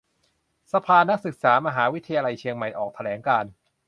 [0.71, 3.51] สภานักศึกษามหาวิทยาลัยเชียงใหม่ออกแถลงการณ์